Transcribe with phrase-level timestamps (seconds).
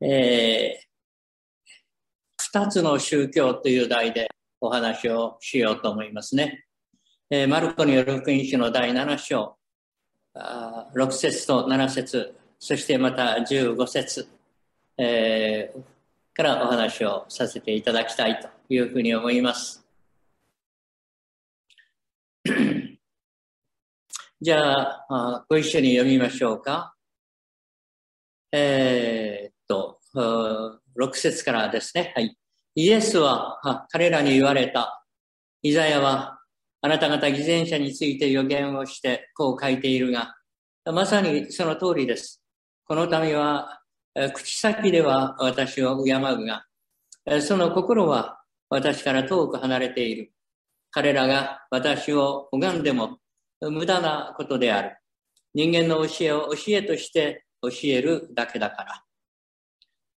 [0.00, 0.88] えー、
[2.38, 4.28] 二つの宗教という題で
[4.60, 6.64] お話をしようと思いますね。
[7.30, 9.56] えー、マルコによる福音書の第7章、
[10.34, 14.28] あ6節と7節そしてまた15節、
[14.96, 15.82] えー、
[16.34, 19.84] からお話をさせていただきたいというふうに思います。
[24.40, 26.94] じゃあ、ご一緒に読みましょうか。
[28.52, 32.12] えー、と、6節からですね。
[32.16, 32.36] はい。
[32.74, 35.04] イエスは彼らに言われた。
[35.62, 36.38] イザヤは
[36.80, 40.34] あなた方偽善者について予言をしてこう書いているが、
[40.84, 42.42] まさにその通りです。
[42.84, 43.82] この民は
[44.34, 46.64] 口先では私を敬うが、
[47.42, 48.40] その心は
[48.70, 50.32] 私から遠く離れている。
[50.90, 53.18] 彼らが私を拝んでも
[53.60, 54.96] 無駄なことである。
[55.54, 59.04] 人間の教えを教えとして教えるだけだから。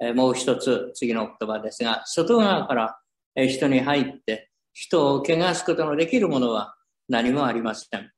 [0.02, 3.00] えもう一つ次の言葉ですが、外側から
[3.36, 6.75] 人に入って人を汚すことのできるものは
[7.08, 8.12] 何もありません。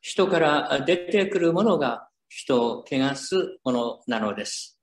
[0.00, 4.78] 人から出てくるものが人を汚すものなのです。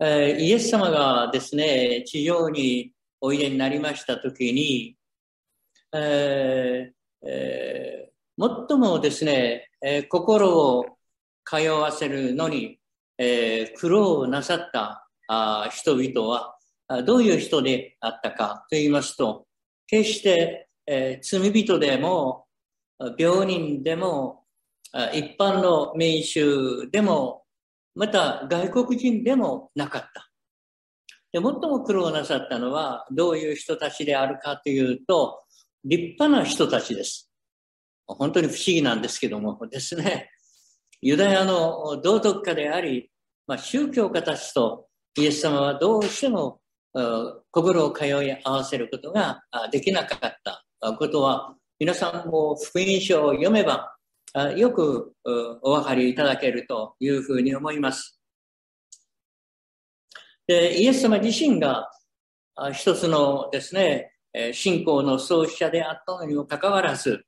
[0.00, 4.96] えイエス様がですね、地上においでになりましたときに、
[5.94, 10.84] えーえー、最もですね、えー、心を
[11.44, 12.78] 通わせるのに、
[13.18, 16.56] えー、苦労をなさったあ人々は
[17.04, 19.46] どういう人であったかと言いますと、
[19.86, 22.46] 決して、えー、罪人でも、
[23.18, 24.44] 病人でも、
[25.14, 27.44] 一般の民衆でも、
[27.94, 30.28] また外国人でもなかった。
[31.32, 35.42] で最も苦労なさったのはどういう人たちであるかというと、
[35.84, 37.32] 立派な人たちです。
[38.06, 40.30] 本当に不思議なんですけどもですね、
[41.04, 43.10] ユダヤの道徳家であり、
[43.48, 44.86] まあ、宗教家たちと
[45.18, 46.60] イエス様はどうしても
[47.50, 48.12] 心を通い
[48.44, 49.42] 合わせることが
[49.72, 50.64] できなかった
[50.96, 53.96] ことは、皆さんも福音書を読めば
[54.56, 55.12] よく
[55.62, 58.20] お分かりいただけるというふうに思います。
[60.46, 61.90] でイエス様自身が
[62.72, 64.12] 一つのですね、
[64.52, 67.24] 信仰の創始者であったのにもかかわらず、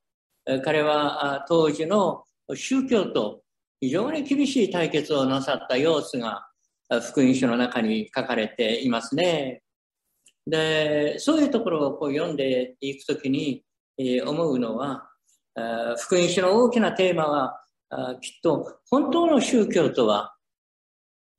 [0.62, 2.22] 彼は当時の
[2.54, 3.40] 宗教と
[3.80, 6.46] 非常に厳しい対決をなさった様子が
[7.02, 9.62] 福音書の中に書かれていますね。
[10.46, 13.64] で、そういうところをこう読んでいくときに、
[13.98, 15.08] え思うのは、
[15.98, 17.60] 福音書の大きなテーマは、
[18.20, 20.34] きっと本当の宗教とは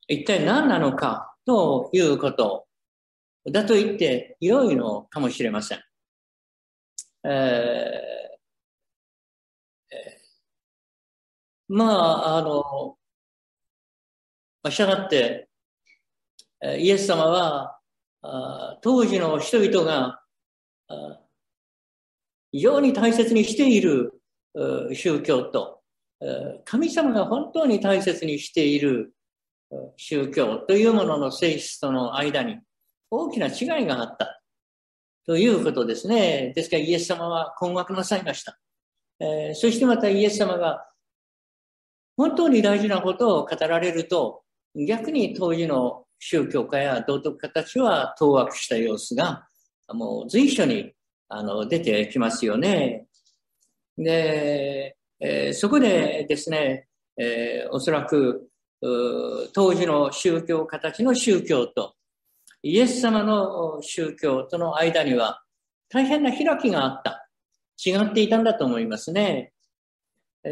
[0.07, 2.65] 一体何なのかということ
[3.51, 5.79] だと言って良いのかもしれません。
[7.27, 8.14] えー、
[11.67, 12.97] まあ、あの、
[14.63, 15.49] まあ、したがって、
[16.79, 17.79] イエス様は、
[18.81, 20.21] 当時の人々が
[22.51, 24.21] 非常に大切にしている
[24.93, 25.81] 宗教と、
[26.63, 29.13] 神様が本当に大切にしている
[29.97, 32.57] 宗教というものの性質との間に
[33.11, 34.41] 大きな違いがあった
[35.25, 36.53] ということですね。
[36.55, 38.59] ですからイエス様は困惑なさいました。
[39.19, 40.87] え、そしてまたイエス様が
[42.17, 44.43] 本当に大事なことを語られると、
[44.87, 49.47] 逆に当時の宗教家や道徳家たちは当惑した様子が、
[49.89, 50.93] もう随所に
[51.27, 53.05] あの出てきますよね。
[53.97, 56.87] で、えー、そこでですね、
[57.17, 58.49] えー、おそらく
[59.53, 61.95] 当時の宗教家たちの宗教と
[62.61, 65.43] イエス様の宗教との間には
[65.89, 67.21] 大変な開きがあった。
[67.83, 69.51] 違っていたんだと思いますね。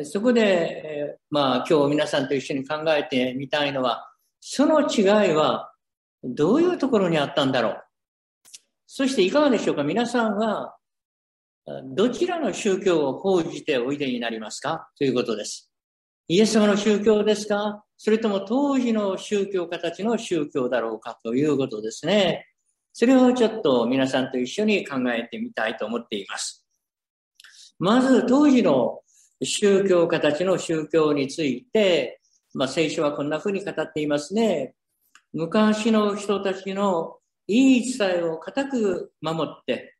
[0.03, 4.09] そこで、まあ今日皆さんと一緒に考えてみたいのは、
[4.41, 5.71] その違いは
[6.23, 7.83] どういうところにあったんだろう？
[8.87, 9.83] そしていかがでしょうか？
[9.83, 10.75] 皆さんは
[11.95, 14.89] どちらの宗教を講じておいでになりますか？
[14.97, 15.71] ということです。
[16.27, 17.83] イエス様の宗教ですか？
[17.97, 21.19] それとも当時の宗教家たちの宗教だろうか？
[21.23, 22.47] ということですね。
[22.93, 26.65] それをちょっと皆さんと一緒に考えてみたいと思っています。
[27.79, 29.01] まず当時の
[29.41, 32.21] 宗教家たちの宗教について、
[32.53, 34.75] まあ、聖書はこんな風に語っていますね。
[35.33, 39.95] 昔の人たちのいい伝えを固く守って、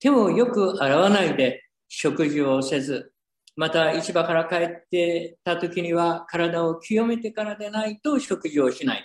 [0.00, 3.12] 手をよく洗わないで食事をせず、
[3.56, 9.04] また市場から帰ってた時には体を清めてからでないと食事をしない。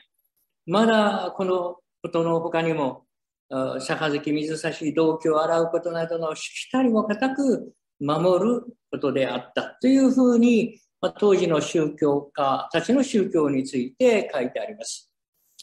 [0.66, 3.06] まだこのことの他にも、
[3.50, 15.12] 杯水差し、動機を洗うことなどのしきたりも固く守ることであったというふうにま、当時の宗教家たちの宗教について書いてあります。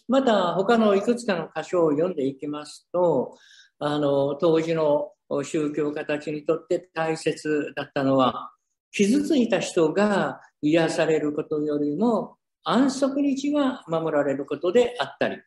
[0.06, 3.38] また、他のいくつかの箇所を読んでいきますと、
[3.78, 5.12] あの、当時の
[5.42, 8.52] 宗教家たちにとって大切だったのは、
[8.92, 15.38] 傷ついた人が癒されることよりも安息日が守られることであったり、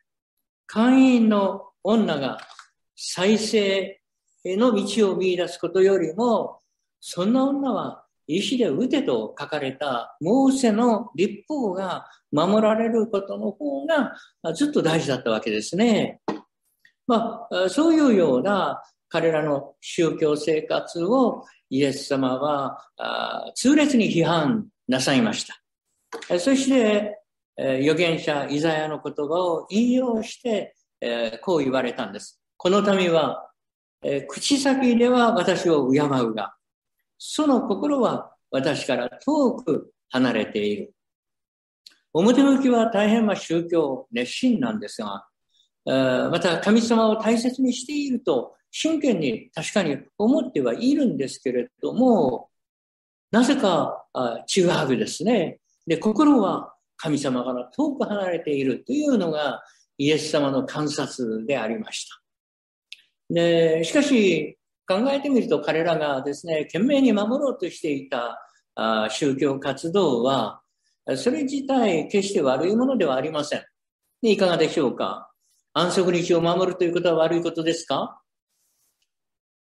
[0.66, 2.38] 会員の女が
[2.96, 4.00] 再生
[4.42, 6.58] への道を見出すことよりも、
[7.06, 14.14] そんな女は石で撃てと書かれたモーセの立法が守られることの方が
[14.54, 16.22] ずっと大事だったわけですね。
[17.06, 26.38] まあ、そういうような彼らの宗教生活をイエス様は痛烈に批判なさいました。
[26.38, 27.20] そして、
[27.58, 30.74] 預言者イザヤの言葉を引用して、
[31.42, 32.40] こう言われたんです。
[32.56, 33.50] この民は、
[34.26, 36.54] 口先では私を敬うが、
[37.26, 40.92] その心は私から遠く離れている。
[42.12, 45.26] 表向きは大変ま宗教熱心なんですが、
[45.86, 52.50] また神様を大切にしていると真剣に確かに思ってはいるんですけれども、
[53.30, 54.04] なぜか
[54.54, 55.60] 違うですね。
[55.86, 59.62] で、心は神様から遠く離れているというのが
[59.96, 62.20] イエス様の観察でありました。
[63.30, 68.38] で、しかし考えてみると彼らがですね、懸命に守ろうとしていた
[69.10, 70.60] 宗教活動は、
[71.16, 73.62] それ自体決して悪いものではありません。
[74.22, 75.30] いかがでしょうか？
[75.74, 78.20] 安息日を守るということは悪いことですか？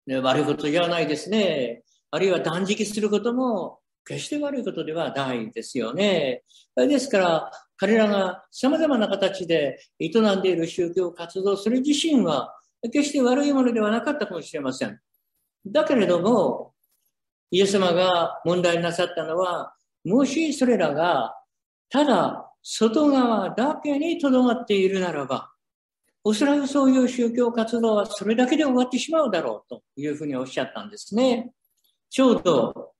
[0.07, 1.83] ね、悪いことじゃないですね。
[2.11, 6.43] あるいは断食することも決して悪いことではないですよね。
[6.75, 12.53] ですから、彼らが様々な形で営んでいる宗教活動、それ自身は
[12.83, 14.99] 決して悪いものではなかったかもしれません。
[15.65, 16.73] だけれども、
[17.51, 19.73] イエス様が問題なさったのは、
[20.03, 21.35] もしそれらが
[21.89, 25.51] ただ外側だけにとどまっているならば、
[26.23, 31.51] おそらくそういう宗教活動はそれだけで終わってしまうだろうというふうにおっしゃったんですね。
[32.09, 32.93] ちょうど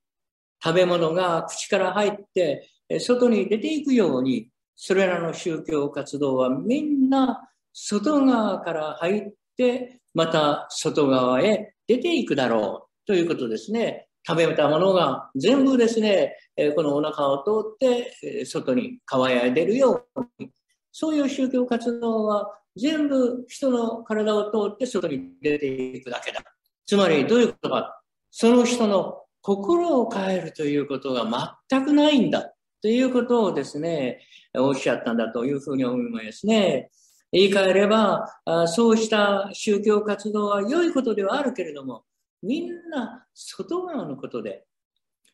[0.63, 2.69] 食べ物が口から入って
[3.00, 14.07] 外に出ていくように、それらの宗教活動はみんな外側から入って、また外側へ出ていくだろうということですね。
[14.25, 16.38] 食べたものが全部ですね、
[16.75, 20.51] このお腹を通って外に輝いてるように、
[20.91, 26.41] そういう宗教活動は全部人の体を通って外に出ていくだけだ。
[26.85, 28.01] つまりどういうことか。
[28.31, 32.53] その人の心を変えるということが全くないんだ。
[32.81, 34.21] ということをですね、
[34.56, 36.89] おっしゃったんだというふうに思いますね。
[37.33, 38.27] 言い換えれば、
[38.68, 42.06] そうした宗教活動は良いことではあるけれども、
[42.44, 44.65] みんな外側のことで、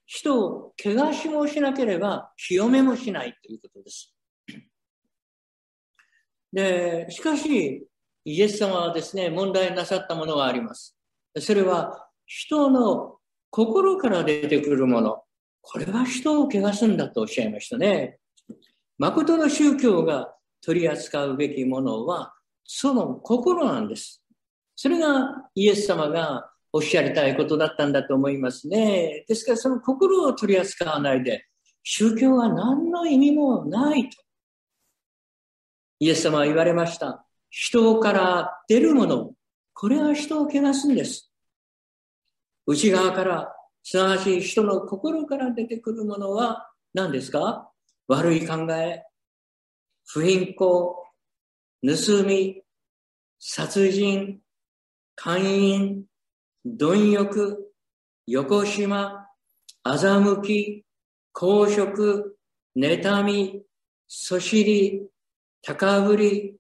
[0.06, 4.16] 人を怪我しもしなければ清めもしないということです。
[6.54, 7.86] で、しかし、
[8.24, 10.98] イエス様はですね、問題なさったものがあります。
[11.38, 13.18] それは、人の
[13.50, 15.24] 心から出てくるもの。
[15.62, 18.20] これは人を汚すんだとおっしゃいましたね。
[18.98, 22.34] 誠の宗教が取り扱うべきものは、
[22.66, 24.24] その心なんです。
[24.76, 29.26] それがイエス様がおっしゃりたいことだったんだと思いますね。
[29.28, 31.46] ですからその心を取り扱わないで、
[31.84, 34.18] 宗教は何の意味もないと。
[36.00, 37.26] イエス様は言われました。
[37.50, 39.32] 人から出るもの、
[39.74, 41.34] これは人を汚すんです。
[42.68, 47.72] 内側から、すなわち人の心から出てくるものは何ですか？
[48.08, 49.04] 悪い考え、
[50.12, 50.96] 不貧困、
[51.84, 52.64] 盗み、
[53.38, 54.40] 殺人、
[55.16, 56.04] 勧誘、
[56.66, 57.72] 貪欲、
[58.26, 59.28] 横島、
[59.86, 60.86] 欺き、
[61.32, 62.38] 公職、
[62.76, 63.62] 妬み、
[64.08, 65.08] そしり、
[65.62, 66.56] 高ぶり、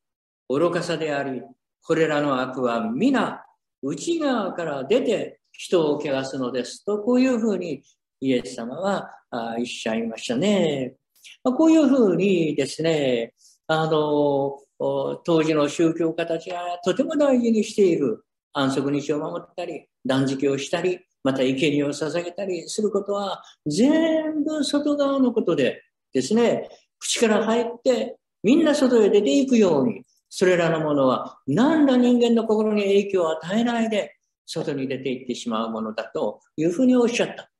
[0.47, 1.41] 愚かさであり、
[1.81, 3.43] これらの悪は皆
[3.81, 7.81] 内側から出て人を汚すのですと、こういうふうに
[8.19, 10.98] イエス様はおっしゃいましたね。
[11.43, 13.33] まこういうふうにですね、
[13.67, 25.83] あの、当時の宗教家たちがとても大事にしている安息日を守ったり、断食をしたり、また生贄を捧げたりすることは全部外側のことで
[26.13, 37.51] ですね、口から入ってみんな外へ出ていくように、それらのものは何ら人間の心に影響を与えないで、外に出ていってしまうものだというふうにおっしゃった。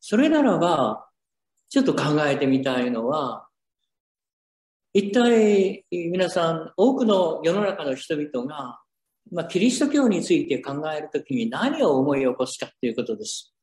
[0.00, 1.06] それならば、
[1.70, 3.46] ちょっと考えてみたいのは、
[4.92, 8.80] 一体皆さん、多くの世の中の人々が、
[9.30, 13.54] まあ、キリスト教について考えるときに何を思い起こすかということです。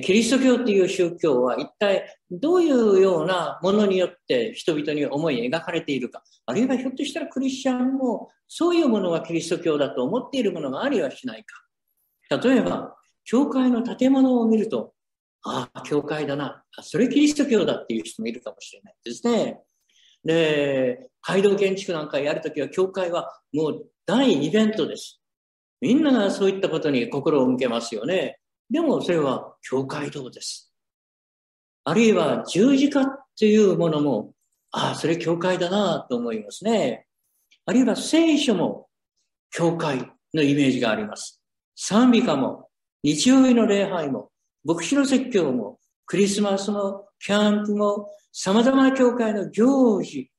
[0.00, 12.38] キリスト教という宗教は一体どういうようなものによって人々に思い描かれているか、あるいはひょっとしたらクリスチャンもそういうものがキリスト教だと思っているものがありはしないか。
[12.38, 14.94] 例えば、教会の建物を見ると、
[15.44, 16.64] ああ、教会だな。
[16.82, 19.60] それキリスト教だっていう人もいるかもしれないですね。
[20.24, 25.20] で、街道建築なんかやるときは、教会はもう大イベントです。
[25.80, 28.38] みんながそういったことに心を向けますよね。
[28.70, 30.72] でもそれは教会堂です。
[31.84, 33.06] あるいは十字架っ
[33.38, 34.32] ていうものも、
[34.70, 37.06] ああ、それ教会だなと思いますね。
[37.66, 38.88] あるいは聖書も
[39.50, 41.42] 教会のイメージがあります。
[41.74, 42.68] 賛美歌も、
[43.02, 44.30] 日曜日の礼拝も、
[44.64, 50.30] 牧師の説教も、クリスマスも、キャンプも、様々な教会の行事、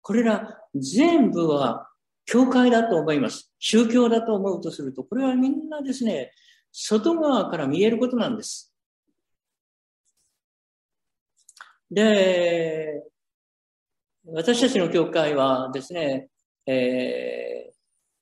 [0.00, 1.88] これら全部は
[2.24, 3.52] 教会だと思います。
[3.58, 6.32] 宗教だと思うとすると、これはみんなですね、
[6.72, 8.74] 外側から見えることなんです。
[11.90, 13.02] で、
[14.26, 16.28] 私たちの教会はですね、
[16.66, 17.72] えー、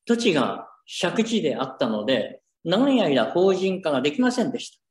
[0.07, 0.69] 土地が
[1.00, 4.89] 借地であったので、長い間法人化ができませんでした。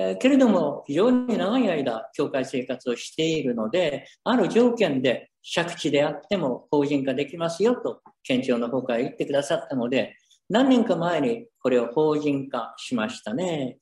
[0.00, 10.16] え、けれども、非常に長い間、教会生活をしているので、ある条件で借地であっても法人化できますよと、県庁の方から言ってくださったので、
[10.48, 13.78] 何年か前にこれを法人化しましたね。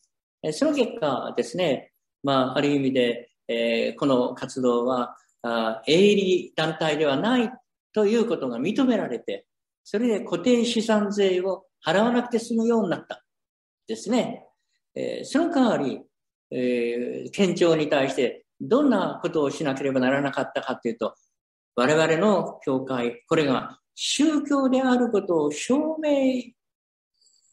[0.52, 7.50] その結果ですね、まあ、ある意味で、えー、この活動はあ営利団体ではない
[7.92, 9.46] ということが認められて、
[9.84, 13.24] それで固定資産税を払わなくて済むようになった
[13.86, 14.44] ですね。
[14.94, 16.02] え、その代わり、
[16.50, 21.14] えー、県庁に対してどんなことをしなければならなかったかというと、
[21.76, 26.52] 我々の教会、これが宗教であることを証明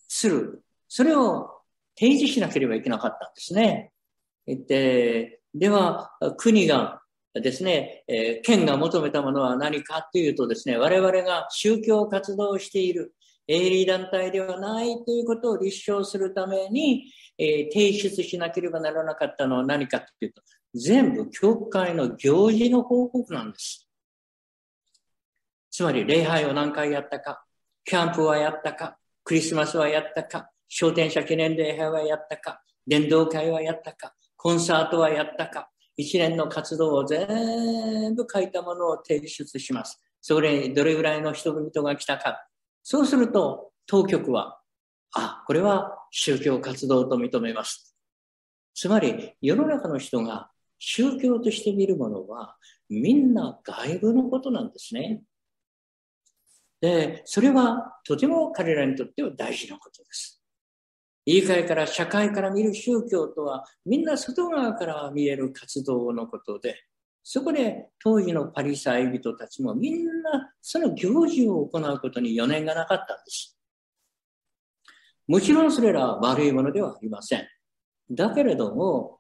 [0.08, 0.64] する。
[0.88, 1.62] それを
[1.98, 3.92] 提示しなければいけなかったんですね。
[4.48, 7.02] で、では、国が
[7.34, 13.14] ですね、えー、県が求めたものは何かというとですね、我々が宗教活動をしている
[13.48, 20.42] 営利団体ではないということを立証するために、えー、提出しなければならなかったのは何かというと、
[20.74, 23.88] 全部教会の行事の報告なんです。
[25.72, 27.44] つまり礼拝を何回やったか、
[27.84, 40.02] キャンプはやったか、クリスマスはやったか、商店者記念礼拝はやったか、伝道会はやったか、コンサートはやったか、一年の活動を全部書いたものを提出します。
[40.22, 42.48] それにどれぐらいの人々が来たか。
[42.88, 44.60] そうすると、当局は、
[45.16, 47.98] あ、これは宗教活動と認めます。
[48.76, 55.24] つまり、世の中の人が宗教として見るものは、みんな外部のことなんですね。
[56.80, 60.44] で、それはとても彼らにとっては大事なことです。
[61.26, 66.84] 言い換えから社会から見る宗教とはみんな外側から見える活動のことで、
[67.24, 73.58] そこで当時のパリサイ人たちもみんなその行事を行うことに余念がなかったんです。
[75.28, 77.48] もちろんそれらは悪いものではありません。
[78.12, 79.20] だけれども、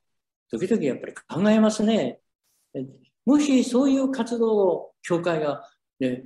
[0.51, 2.19] 時々やっぱり考えますね。
[3.25, 5.67] もしそういう活動を教会が、
[6.00, 6.24] ね、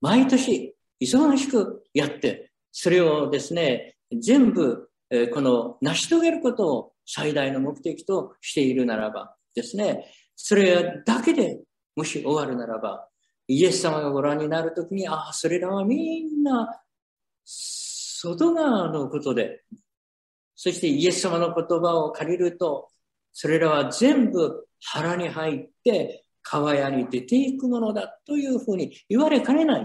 [0.00, 11.60] 毎年忙しくやって、それをですね、全部、えこの成し遂げることを最大の目的としているならばですね、それだけで
[11.96, 13.08] もし終わるならば、
[13.48, 16.80] イエス様がご覧になるときに、ああ、それらはみんな
[17.44, 19.64] 外側のことで、
[20.54, 22.88] そしてイエス様の言葉を借りると、
[23.32, 29.84] それらは全部腹に入って川屋に出ていくものだというふうに言われかねない。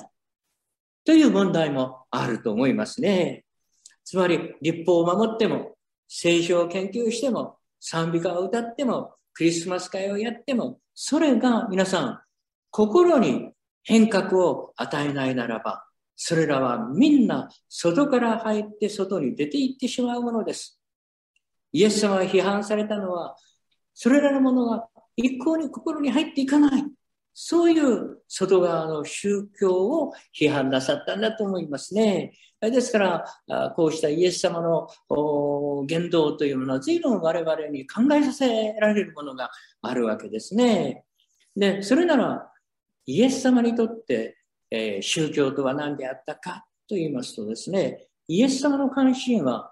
[1.06, 3.46] という問題もあると思いますね。
[4.04, 5.78] つまり、立法を守っても、
[6.08, 12.20] 聖書を研究しても、賛美歌を歌っても、クリスマス会をやっても、それが皆さん、
[12.72, 13.53] 心に
[13.84, 15.86] 変革を与えないならば、
[16.16, 20.80] それらはみんな外から入って外に出て行ってしまうものです。
[21.72, 23.36] イエス様が批判されたのは、
[23.94, 26.84] それらのものが一向に心に入っていかない。
[27.36, 32.34] そういう外側の宗教を批判なさったんだと思いますね。
[32.62, 34.88] ですから、こうしたイエス様の
[35.88, 39.50] 言動というものは随分我々に考えさせられるものが
[39.82, 41.06] あるわけですね。
[41.56, 42.52] で、それなら、
[43.06, 44.38] イエス様にとって、
[44.72, 49.72] えー、宗教とは何であったかと言いますとですね、イエス様の関心は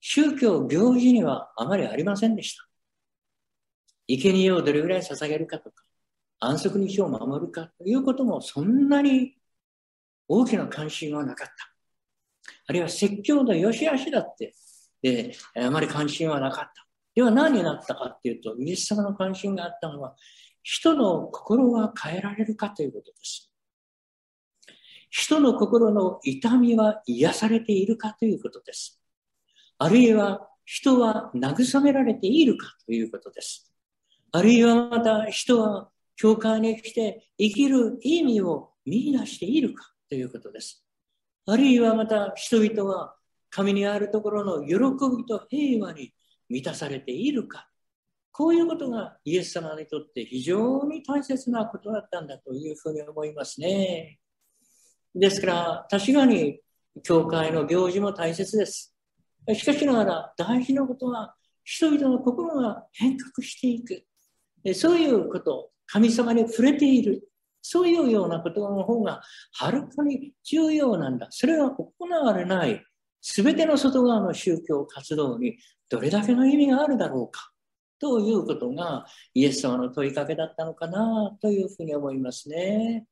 [0.00, 2.64] 宗教行事にはあまりありませんでした。
[4.08, 5.82] 生贄をどれぐらい捧げるかとか、
[6.38, 9.34] 安息日を守るかということもそんなに
[10.28, 11.54] 大きな関心はなかった。
[12.68, 14.54] あるいは説教の良し悪しだって、
[15.02, 16.86] で、あまり関心はなかった。
[17.14, 20.14] では何になったかっていうと、イエス様の関心があったのは、
[20.68, 23.52] 人の心が変えられるかということです。
[25.10, 29.00] 人の心の痛みは癒されているかということです。
[29.78, 33.72] あるいは人は慰められているかということです。
[34.32, 40.84] あるいはまた人は教会に来て生きる意味を見出しているかということです。
[41.46, 43.14] あるいはまた人々は
[43.50, 44.74] 神にあるところの喜
[45.16, 46.12] びと平和に
[46.48, 47.68] 満たされているか。
[48.36, 54.18] こういうことがイエス様にとって非常に大切なことだったんだというふうに思いますね。
[55.14, 56.60] ですから、確かに
[57.02, 58.94] 教会の行事も大切です。
[59.54, 64.04] しかしながら大事なことは人々の心が変革していく。
[64.74, 67.30] そういうこと、神様に触れている。
[67.62, 71.28] そういうようなことの方がはるかに重要なんだ。
[71.30, 72.84] それが行われない、
[73.22, 75.56] すべての外側の宗教活動に
[75.88, 77.50] どれだけの意味があるだろうか。
[77.98, 83.06] ということがイエス様の問いかけだったのかなというふうに思いますね。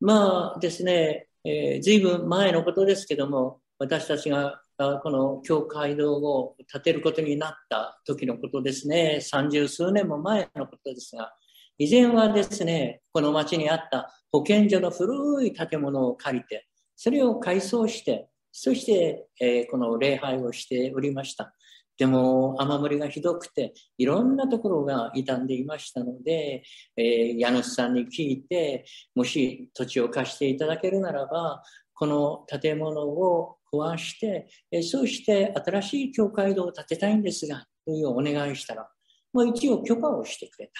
[0.00, 4.60] まあですね、えー、随分前のことですけども、私たちが
[5.02, 11.32] この教会堂を建てることになった時のことですね、三十数年も前のことですが、
[11.78, 21.54] 以前はですね、この町にあった保健所の古い建物を借りて、それを改装して、そして、えー、この礼拝をしておりました。
[22.02, 26.64] でも雨漏りがひどくていろんなところが傷んでいましたので、
[26.96, 27.04] えー、
[27.36, 31.62] 家主さんに聞いてもし土地を貸していただけるならば
[31.94, 38.88] この建物を壊して、えー、そして新しい教会堂を建てたいんですがというお願いしたら、
[39.32, 40.72] まあ、一応許可をしてくれ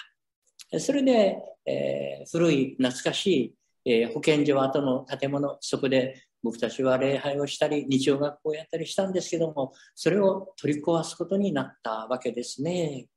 [0.71, 0.79] た。
[0.81, 13.07] それで、えー、古い懐かしい、えー、保健所跡の建物、そこで僕たちは礼拝をしたり、日曜学校をやったりしたんですけども、それを取り壊すことになったわけですね。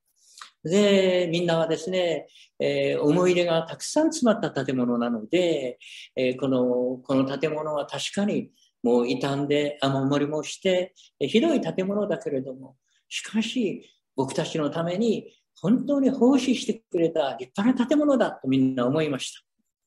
[0.62, 2.28] で、みんなはですね、
[2.59, 5.78] えー、思い出がたくさん詰まった建物なので、
[6.14, 8.50] えー、この、この建物は確かに
[8.82, 12.76] もう傷んで雨漏りもしてえ、ひどい建物だけれども、
[13.08, 19.32] しかし僕たちのために本当に奉仕してくれた立派な建物だとみんな思いまし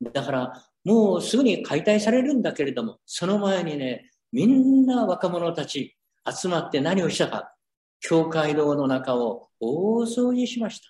[0.01, 0.11] た。
[0.11, 5.97] だから、もうすぐに解体されるんだけれども、その前にね、みんな若者たち
[6.29, 7.53] 集まって何をしたか。
[8.01, 10.87] 教会堂の中を大掃除しました。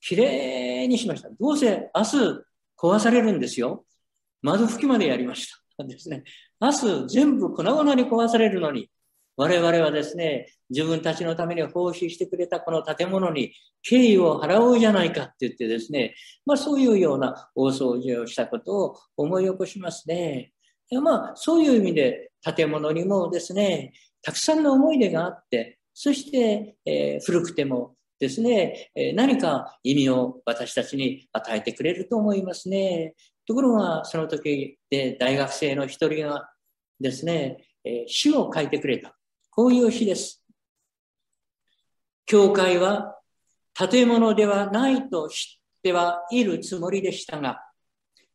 [0.00, 1.28] きれいにしました。
[1.28, 2.16] どうせ明日
[2.78, 3.84] 壊されるんですよ。
[4.42, 5.84] 窓拭きまでやりました。
[5.84, 6.24] ですね。
[6.60, 8.90] 明日全部粉々に壊されるのに、
[9.40, 20.52] 我々はですね、自分たちのために奉仕してくれたこの建物に敬意を払おうじゃないかって言ってですね、まあそういうような大掃除をしたことを思い起こしますね。
[21.02, 33.14] まあそういう意味で建物にもですね、たくさんの思い出があって、そして、えー、古くてもですね、えー、何か意味を私たちに与えてくれると思いますね。
[33.46, 36.50] ところが、その時で大学生の一人が
[37.00, 39.16] ですね、えー、詩を書いてくれた。
[39.60, 40.42] こういう詩です。
[42.24, 43.18] 教会は
[43.74, 47.60] 建物ではないと知ってはいるつもりでしたが、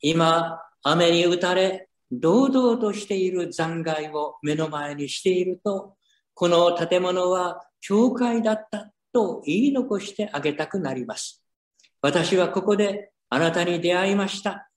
[0.01, 5.95] 今、雨に打たれ、堂々としている残骸を目の前にしていると、
[6.35, 11.43] この建物は教会だったと言い残してあげたくなります。
[12.03, 14.69] 私はここであなたに出会いました。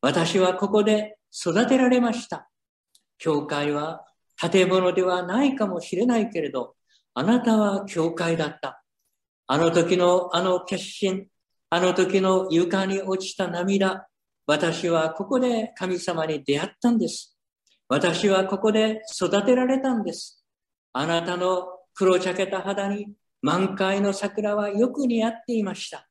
[0.00, 2.48] 私はここで育てられました。
[3.18, 4.06] 教会は
[4.38, 6.74] 建物ではないかもしれないけれど、
[7.14, 8.82] あなたは教会だった。
[9.46, 11.28] あの時のあの決心、
[11.70, 14.08] あの時の床に落ちた涙、
[14.46, 17.36] 私はここで神様に出会ったんです。
[17.88, 20.44] 私はここで育てられたんです。
[20.92, 23.08] あなたの黒茶けた肌に
[23.42, 26.08] 満開の桜はよく似合っていました。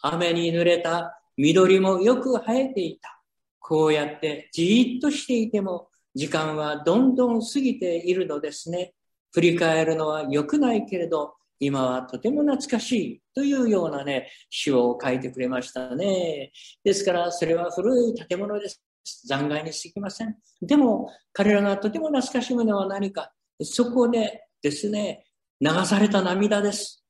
[0.00, 3.20] 雨に濡れた緑もよく生えていた。
[3.58, 8.94] こうやってじーっとしていても時間はどんどん過ぎているのですね。
[9.34, 16.52] 振り返るのは良くないけれど、今はとても懐かしいというようなね、詩を書いてくれましたね。
[16.82, 18.82] ですから、それは古い建物です。
[19.26, 20.36] 残骸にすぎません。
[20.62, 23.32] でも、彼らがとても懐かしむのは何か。
[23.60, 25.26] そこでですね、
[25.60, 27.04] 流された涙です。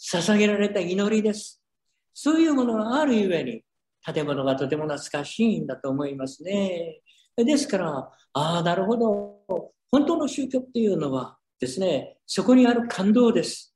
[0.00, 1.60] 捧げられた祈りです。
[2.14, 3.64] そういうものがあるゆえに、
[4.00, 7.00] 建物がとても懐かしいんだと思いますね。
[7.44, 9.72] ですから、ああ、なるほど。
[9.90, 13.74] 本当の宗教っていうのはですね、そこにある感動です。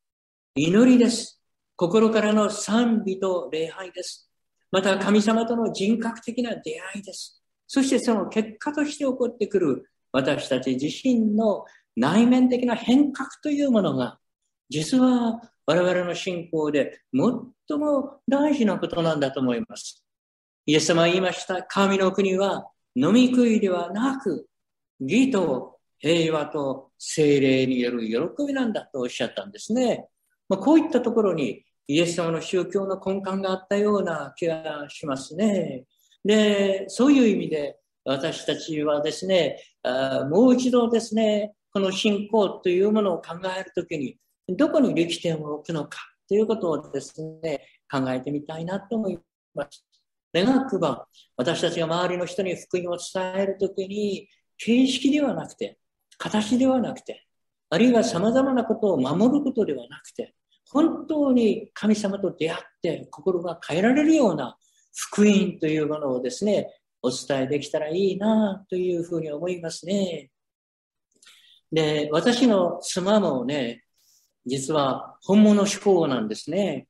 [0.54, 1.40] 祈りです。
[1.76, 4.30] 心からの賛美と礼拝です。
[4.70, 7.42] また神様との人格的な出会いです。
[7.66, 11.64] そしてその結果として起こってくる私たち自身の
[11.96, 14.18] 内面的な変革というものが
[14.68, 20.04] 実は我々の信仰で最も大事なことなんだと思います。
[20.66, 21.62] イエス様は言いました。
[21.62, 24.46] 神の国は飲み食いではなく、
[25.00, 30.08] 義と平和と精霊による喜びなんだとおっしゃったんですね。
[30.48, 35.84] まあ、こういったところにイエス様の宗教の根幹があったような気がしますね。
[36.24, 49.18] で、そういう意味で私たちはですね、あもう一度ですね、この信仰というものを考えるときに、どこに力点を置くのかということをですね、考えてみたいなと思い
[49.54, 49.91] ます。
[50.34, 55.78] 願くば、私たちが周りの人に福音を伝えるときに、形式ではなくて、
[56.18, 57.26] 形ではなくて、
[57.70, 60.34] あるいは様々なことを守ることではなくて、
[60.70, 64.56] 本当に神様と出会って心が変えられるような
[64.94, 66.68] 福音というものをですね、
[67.02, 70.30] お伝えできたらいいなというふうに思いますね。
[71.70, 73.84] で、私の妻もね、
[74.46, 76.86] 実は本物志向なんですね。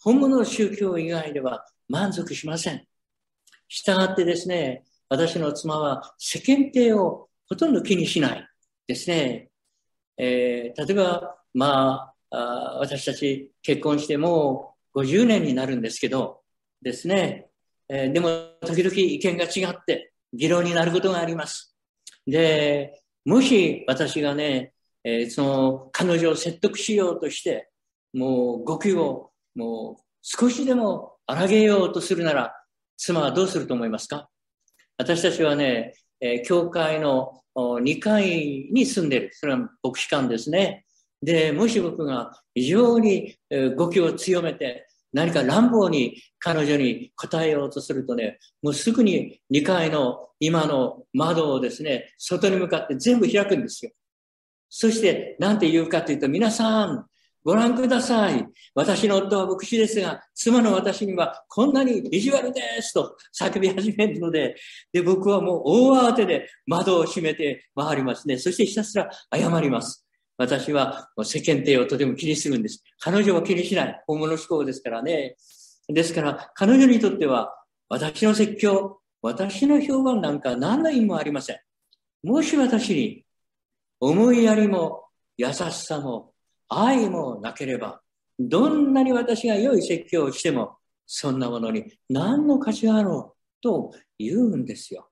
[0.00, 2.86] 本物宗教以外では満足しません。
[3.68, 8.48] したがってですね、私の妻は世間体をほとんど気にしない
[8.86, 9.50] ですね。
[10.18, 16.40] えー、例えば、まああ、私たち結婚してもう50年になるんですけど、
[16.82, 17.48] ですね、
[17.88, 18.28] えー、でも
[18.64, 21.74] 時々意見が違って議論になることがあります。
[22.26, 24.72] で、もし私がね、
[25.04, 27.70] えー、その彼女を説得しようとして、
[28.12, 32.54] もう語気をもう少しでも荒げようとするなら、
[32.96, 34.28] 妻はどうすると思いますか？
[34.98, 39.30] 私たちはね、えー、教会の2階に住んでる。
[39.32, 40.84] それは牧師館ですね。
[41.22, 43.36] で、もし僕が非常に
[43.76, 53.92] 語気を強めて、何か乱暴に彼女に答えようとするとね、もうすぐに2階の今の窓をですね、外に向かって全部開くんですよ。
[54.68, 57.06] そして、なんて言うかというと、皆さん、
[57.46, 58.44] ご覧ください。
[58.74, 64.56] 私の夫は牧師ですが、妻の私にはこんなに意地悪ですと叫び始めるので、
[64.92, 68.36] で、僕はもう大慌てで窓を閉めて回りますね。
[68.36, 70.04] そしてひたすら謝ります。
[70.36, 72.82] 私は世間体をとても気にするんです。
[72.98, 74.02] 彼女は気にしない。
[74.08, 75.36] 本物思考ですからね。
[75.88, 77.54] ですから、彼女にとっては、
[77.88, 81.58] 私の説教、私の評判なんか何の意味もありません。
[82.24, 83.24] もし私に
[84.00, 85.04] 思いやりも
[85.36, 86.32] 優しさも
[86.68, 88.00] 愛もなければ、
[88.38, 90.76] どんなに私が良い説教をしても、
[91.06, 95.08] そんなものに何の価値があろうと言うんですよ。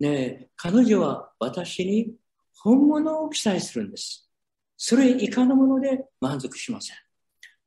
[0.00, 2.14] ねえ、彼女は私に
[2.62, 4.28] 本物を記載するんです。
[4.76, 6.96] それ以下のもので満足しません。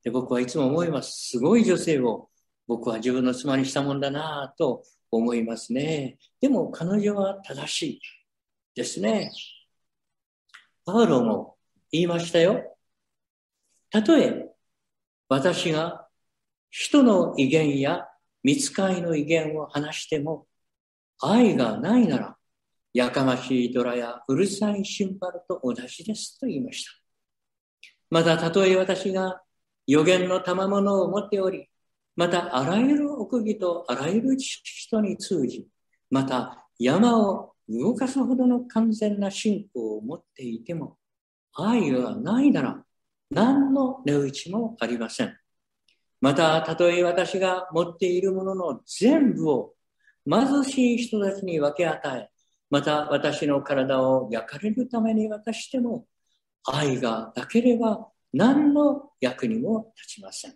[0.04, 1.30] で僕はいつも思います。
[1.30, 2.30] すごい女性を
[2.68, 6.18] 僕は自分の妻にしたもんだなと思いますね。
[6.40, 8.02] でも彼女は正しい
[8.76, 9.32] ですね。
[10.86, 11.58] パウロも
[11.92, 12.78] 言いましたよ。
[13.92, 14.48] たとえ
[15.30, 16.08] 私が
[16.70, 18.08] 人の威厳や
[18.44, 20.48] 見つかいの威厳を話しても
[21.22, 22.38] 愛がないなら
[22.94, 26.92] やかましいドラやうるさいシンバルと同じですと言いました。
[28.10, 29.42] また、たとえ私が
[29.88, 31.70] 予言の賜物を持っており、
[32.18, 35.66] また、あらゆる奥義とあらゆる知識とに通じ、
[36.10, 40.98] また、山を動かすほどの完全な信仰を持っていても、
[41.54, 42.84] 愛がないなら、
[43.32, 45.38] 何の値打ちもありません。
[46.20, 49.74] また、たとえ私が持っているものの全部を
[50.30, 52.30] 貧しい人たちに分け与え、
[52.70, 56.06] また私の体を焼かれるために渡しても、
[56.66, 60.56] 愛がなければ何の役にも立ちません。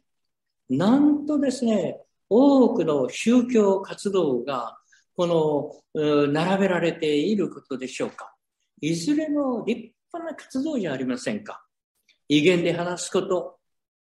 [0.70, 4.78] なんとですね、多くの宗教活動が
[5.16, 8.36] この並べられていることでしょうか。
[8.82, 11.65] いずれも立派な活動じゃありませんか。
[12.28, 13.58] 威厳で話すこと、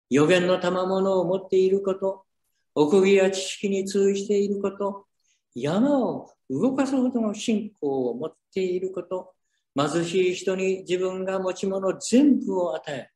[0.08, 2.24] 予言の賜物を持っていること、
[2.74, 5.06] 奥義や知識に通じていること、
[5.54, 9.32] 山を動かすほどの信仰を持っていること、
[9.76, 13.08] 貧しい人に自分が持ち物全部を与え、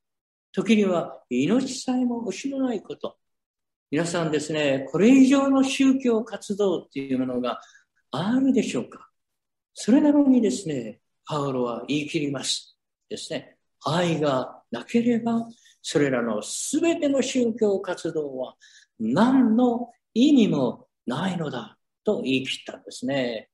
[0.53, 3.17] 時には命さえも失わないこと。
[3.91, 7.59] 皆さんですね、これ以上の宗教活動っていうものが
[8.11, 9.09] あるでしょうか？
[9.73, 12.77] それなのにですね、パウロは言い切ります。
[13.09, 13.57] ですね。
[13.83, 15.47] 愛がなければ、
[15.81, 16.41] それらの
[16.81, 18.55] 全ての宗教活動は
[18.99, 23.49] 何の意味もないのだと言い切ったんですね。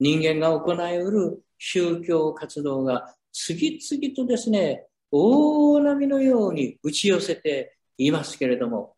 [0.00, 8.94] 人間が行いうる宗教活動が次々とですね、大波のように打ち寄せていますけれども、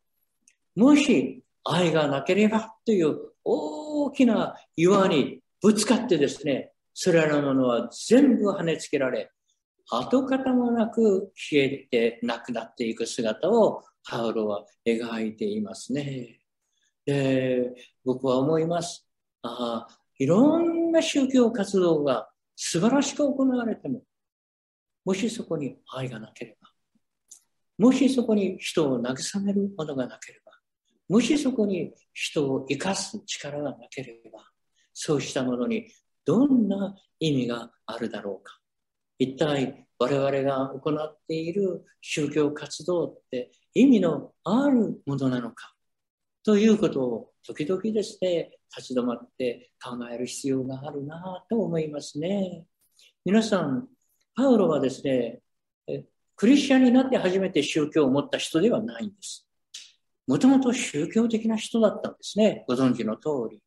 [0.77, 9.31] もし愛がなければという大きな岩にぶつかってですね、それらのものは全部跳ねつけられ、
[9.91, 16.41] 跡形もなく消えてなくなっていく姿をパウロは描いていますね。
[17.05, 17.75] で、
[18.05, 19.09] 僕は思います。
[19.43, 24.03] ああ、いろんな宗教活動が素晴らしく行われても、
[25.05, 26.69] もしそこに愛がなければ、
[27.79, 30.53] もしそこに人を慰めるものがなければ、
[31.09, 34.45] もしそこに人を生かす力がなければ、
[34.93, 35.91] そうしたものに
[36.25, 38.60] どんな意味があるだろうか。
[39.21, 45.75] 一体我々が行っている宗教活動って意味のあるものなのか？
[46.43, 52.65] ということを時々ですね、立ち止まって考える必要があるなと思いますね。
[53.23, 53.89] 皆さん、
[54.35, 55.41] パウロはですね、
[56.35, 59.47] クリスチャンになって初めて宗教を持った人ではないんです。
[60.27, 62.65] もともと宗教的な人だったんですね。
[62.67, 63.61] ご存知の通り。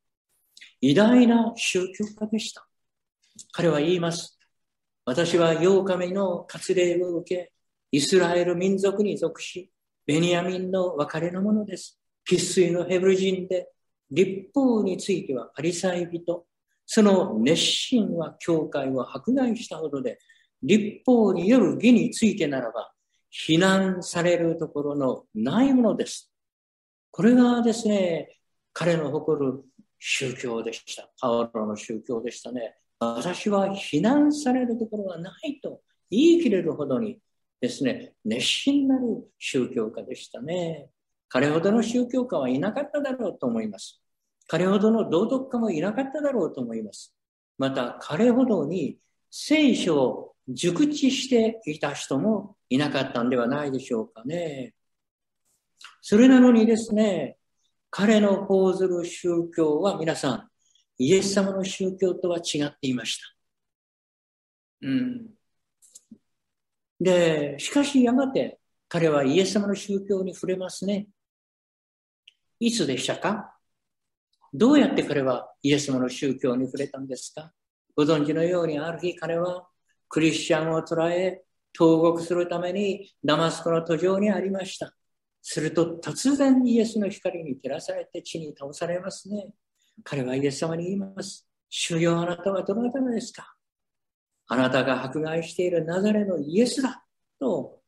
[0.82, 2.68] 偉大な宗教家でした。
[3.52, 4.40] 彼は言います。
[5.06, 7.52] 私は8日目の割礼を受け、
[7.92, 9.70] イスラエル民族に属し、
[10.06, 12.00] ベニヤミンの別れのものです。
[12.24, 13.70] 生粋のヘブル人で、
[14.10, 16.46] 立法についてはパリサイ人、
[16.86, 20.20] その熱心は教会を迫害したほどで、
[20.62, 22.94] 立法による義についてならば、
[23.30, 26.32] 非難されるところのないものです。
[27.12, 28.40] これがですね、
[28.72, 29.66] 彼の誇る
[30.00, 31.12] 宗教でした。
[31.20, 32.78] パウロの宗教でしたね。
[33.00, 37.20] 私は非難されるところはないと言い切れるほどに
[37.60, 40.90] ですね、熱心なる宗教家でしたね。
[41.30, 44.02] 彼ほどの宗教家はいなかっただろうと思います。
[44.48, 47.16] 彼ほどの道徳家もいなかっただろうと思います。
[47.58, 48.98] また、彼ほどに
[49.32, 54.74] 聖書を熟知していた人もいなかったんではないでしょうかね。
[56.02, 57.38] それなのにですね、
[57.90, 60.50] 彼の講ずる宗教は皆さん、
[60.98, 64.88] イエス様の宗教とは違っていました。
[64.88, 65.30] うん。
[67.00, 71.08] で、しかしやがて彼はイエス様の宗教に触れますね。
[72.60, 73.56] いつでしたか？
[74.54, 77.52] どうやって彼はイエス様の宗教に触れたんですか？
[77.96, 79.68] ご存知のようにある日彼は
[80.08, 84.94] クリスチャンを捉え投獄するためにダマスコの途上にありました。
[85.42, 89.50] すると突然イエスの光に照らされて地に倒されますね。
[90.04, 91.48] 彼はイエス様に言います。
[91.70, 93.56] 主よあなたはどなたですか？
[94.48, 97.04] あなたが迫害しているナザレのイエスだ
[97.40, 97.80] と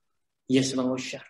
[0.47, 1.25] イエス様おっしゃる。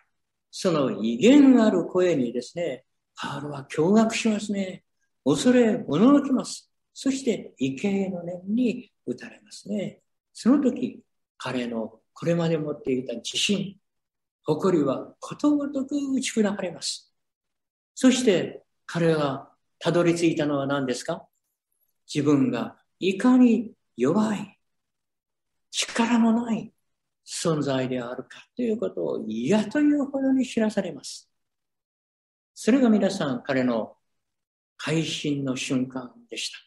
[0.50, 2.84] その威厳ある声にですね、
[3.14, 4.84] パウロは驚愕しますね。
[5.24, 6.70] 恐れ、おのきます。
[6.94, 10.00] そして畏敬の念に打たれますね。
[10.32, 11.02] その時、
[11.36, 13.76] 彼のこれまで持っていた自信、
[14.44, 17.12] 誇りはことごとく打ち砕かれます。
[17.94, 21.26] そして彼がたどり着いたのは何ですか？
[22.12, 24.58] 自分がいかに弱い、
[25.70, 26.72] 力のない
[27.26, 31.28] 存在であるかということを嫌というほどに知らされます。
[32.54, 33.96] それが皆さん彼の
[34.78, 36.58] 改心の瞬間でした。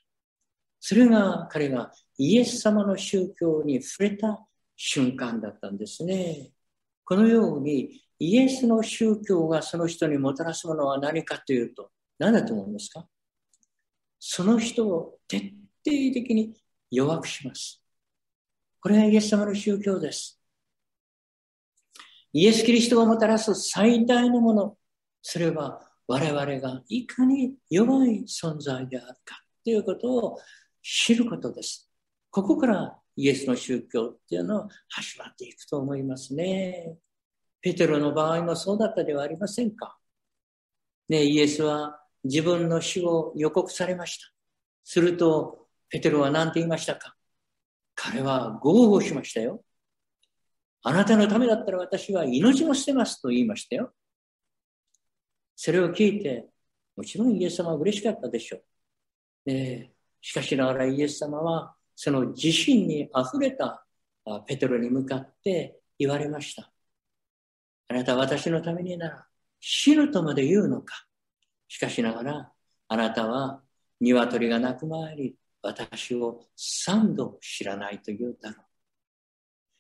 [0.79, 4.45] それが彼がイエス様の宗教に触れた
[4.75, 6.51] 瞬間だったんですね。
[7.05, 11.89] このようにイエスの宗教がその人にもたらすものは何かというと、
[12.19, 13.07] 何だと思いますか？
[14.19, 15.53] その人を徹底
[15.83, 16.53] 的に
[16.91, 17.81] 弱くします。
[18.81, 20.39] これがイエス様の宗教です。
[22.33, 24.77] イエス・キリストがもたらす最大のもの、
[25.21, 30.37] それは我々がいかに弱い存在であるかということを
[30.83, 31.89] 知ることです。
[32.29, 36.97] ここからイエスの宗教っていうのは始まっていくと思いますね。
[37.61, 39.97] ペテロの場合もそうだったではありませんか。
[41.09, 44.31] ね、イエスは自分の死を予告されました。
[44.83, 47.15] すると、ペテロは何て言いましたか？
[47.95, 49.63] 彼は豪語しましたよ。
[50.83, 53.91] あなたのためだったら私は命も捨てますと言いましたよ。
[55.55, 56.45] それを聞いて、
[56.95, 58.57] もちろんイエス様は嬉しかったでしょ
[59.45, 59.51] う。
[59.51, 63.85] ね、しかしながらイエス様はその自信にあふれた
[64.45, 66.71] ペテロに向かって言われました。
[67.89, 69.25] あなたは私のためになら
[69.59, 71.05] 死ぬとまで言うのか？
[71.69, 72.51] しかしながら、
[72.89, 73.61] あなたは
[74.01, 78.65] 鶏が鳴く前に私を三度知らないと言うだろう。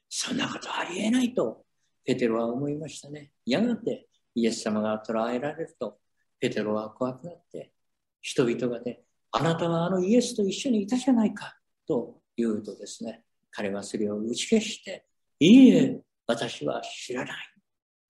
[0.07, 1.65] そんなことありえないと、
[2.05, 3.31] ペテロは思いましたね。
[3.45, 5.99] やがてイエス様が捕らえられると、
[6.39, 7.73] ペテロは怖くなって、
[8.21, 11.57] 人々がね、あなたはあのイエスと一緒にいたじゃないか。
[11.87, 15.05] と言うとですね、彼はそれを打ち消して、
[15.39, 17.35] いいえ、私は知らない。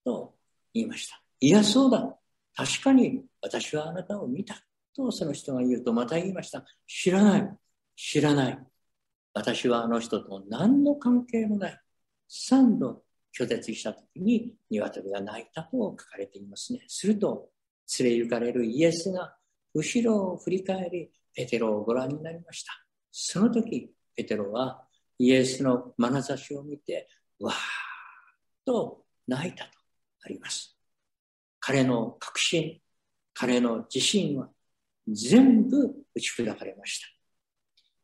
[0.04, 0.34] と
[0.74, 1.22] 言いました。
[1.40, 2.19] いや、そうだ。
[2.54, 4.62] 確かに私はあなたを見た。
[4.94, 6.64] とその人が言うとまた言いました。
[6.86, 7.56] 知らない。
[7.96, 8.58] 知らない。
[9.34, 11.80] 私はあの人と何の関係もない。
[12.28, 13.02] 3度
[13.38, 16.84] 拒絶した時に鶏が鳴いたと書かれていますね。
[16.88, 17.50] すると、
[17.98, 19.36] 連れ行かれるイエスが
[19.74, 22.72] 後ろを振り返り、ペテロをご覧になりました。
[23.10, 24.84] その時、ペテロは
[25.18, 27.08] イエスの眼差しを見て、
[27.38, 27.58] わーっ
[28.64, 29.70] と泣いたと
[30.24, 30.79] あります。
[31.60, 32.80] 彼の確信、
[33.34, 34.48] 彼の自信は
[35.06, 37.00] 全部打ち砕かれまし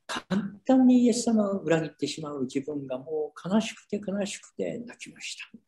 [0.07, 0.23] た。
[0.29, 5.59] 簡単にイエス様を裏切ってしまう自分がもう悲しくて悲しくて泣きました。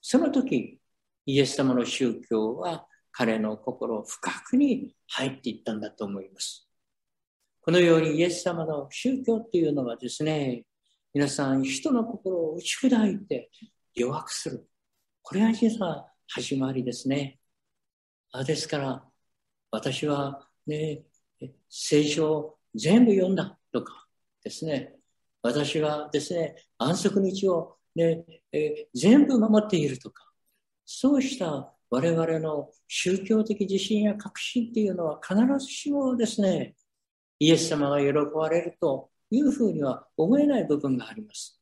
[0.00, 0.80] その時、
[1.26, 6.68] イエス様の宗教は彼の心深くに入っていったんだと思います。
[7.60, 10.64] このようにイエス様の宗教っていうのはですね、
[11.12, 13.50] 皆さん人の心を打ち砕いて
[13.94, 14.68] 弱くする。
[15.22, 17.38] これが実は始まりですね。
[18.32, 19.04] あですから、
[19.70, 21.04] 私はね、
[21.70, 24.06] 聖書を全部読んだとか
[24.42, 24.96] ですね、
[25.42, 30.24] 私はですね、安息日を、ね、え全部守っているとか、
[30.84, 36.76] そうした我々の宗教的自信や確信っていうのは必ずしもですね、
[37.38, 41.55] イエス様が喜ばれるというふうには思えない部分があります。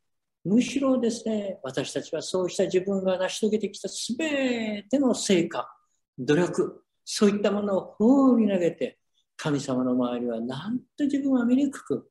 [0.45, 5.67] むしろですね、私たちはそうした自分が成し遂げてきたすべての成果、
[6.19, 8.99] 努力、そういったものを放に投げて、
[9.37, 12.11] 神様の周りはなんと自分は醜く、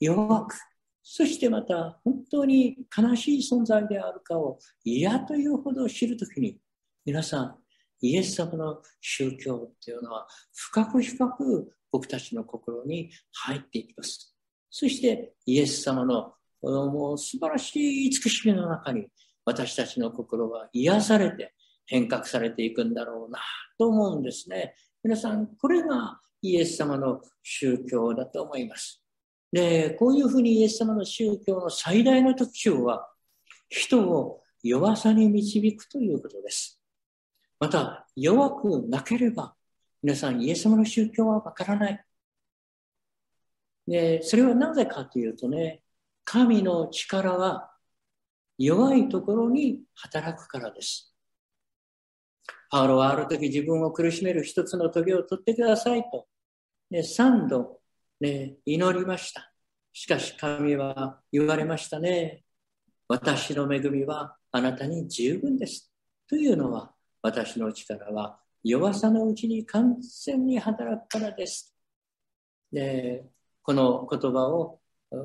[0.00, 0.54] 弱く、
[1.02, 6.58] そしてまた本当に悲しい存在であるかを嫌というほど知るときに、
[7.04, 7.56] 皆さん、
[8.00, 14.34] イエス様の宗教っていうのは深く深く僕たちの心に入っていきます。
[14.70, 19.06] そしてイエス様のこのもう素晴らしい慈しみの中に
[19.44, 21.52] 私たちの心は癒されて
[21.84, 23.38] 変革されていくんだろうな
[23.78, 24.74] と思うんですね。
[25.02, 29.04] 皆さん、これがイエス様の宗教だと思います。
[29.52, 33.10] で、こういうふうにイエス様の宗教の最大の特徴は、
[33.68, 36.80] 人を弱さに導くということです。
[37.60, 39.54] また、弱くなければ、
[40.02, 42.04] 皆さん、イエス様の宗教はわからない。
[43.86, 45.83] で、それはなぜかというとね、
[46.24, 47.70] 神の力は
[48.58, 51.14] 弱いところに働くからです。
[52.70, 56.26] パウロはある時自分を苦しめる一つの棘を取ってくださいと、
[56.90, 57.80] ね、3度、
[58.20, 59.52] ね、祈りました。
[59.92, 62.44] しかし神は言われましたね。
[63.06, 65.92] 私の恵みはあなたに十分です。
[66.28, 71.74] というのは私の力は弱さのうちに完全に働くからです。
[72.72, 73.24] で
[73.62, 74.80] この言葉を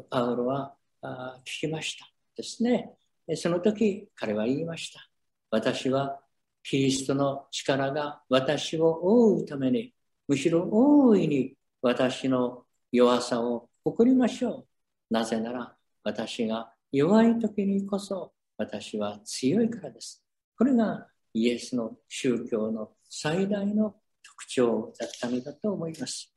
[0.10, 2.94] パウロは聞きましたですね。
[3.36, 5.08] その時彼は言いました。
[5.52, 6.20] 私は
[6.64, 9.94] キリストの力が私を覆うために、
[10.28, 14.66] むしろ大いに私の弱さを誇りましょ
[15.12, 15.14] う。
[15.14, 20.24] なぜなら私が弱い時にこそ私は強いからです。
[20.58, 26.34] これがイエスの宗教の最大の特徴だったのだと思います。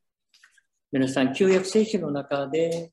[0.93, 2.93] 皆さん、旧約聖書の中で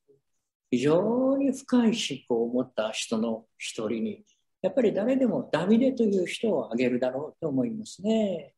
[0.72, 4.24] 非常に深い信仰を持った人の一人に
[4.62, 8.54] やっぱり誰でもダビデという人を挙げるだろうと思いますね。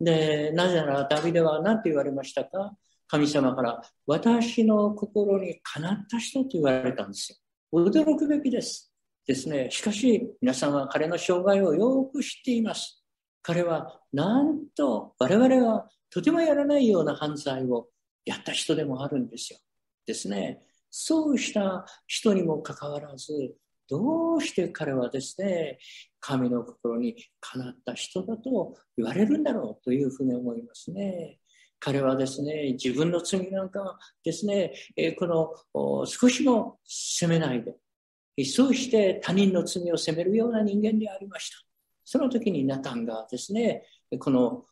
[0.00, 2.76] で、なぜならダビデは何て言われましたか？
[3.08, 7.38] 神様から私の心にかなった人と言われたんですよ。
[7.72, 8.92] 驚くべきです。
[9.26, 9.70] ですね。
[9.70, 13.02] しかし、皆さんは彼の生涯をよく知っています。
[13.42, 17.88] 彼は、なんと我々はとてもやらないような犯罪を
[18.24, 19.58] やった人でもあるんですよ。
[20.06, 20.62] ですね。
[20.90, 23.54] そうした人にもかかわらず、
[23.88, 25.78] どうして彼はですね、
[26.20, 31.38] 神の心にかなった人だと言われるんだろうというふうに思いますね。
[31.80, 34.74] 彼はですね、自分の罪なんかですね、
[35.18, 41.56] この少しも責めないで、そうして他人の罪を責めるような人間でありました。
[42.04, 43.84] その時にナタンがですね、
[44.18, 44.64] この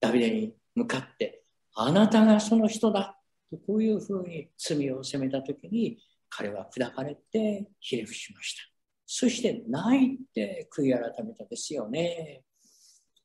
[0.00, 1.42] ダビデに向かって、
[1.74, 3.17] あなたがその人だ
[3.66, 8.62] こういうふうに罪を責めた時に、彼は砕かれてひれ伏しました。
[9.06, 12.42] そして泣いて悔い改めたですよね。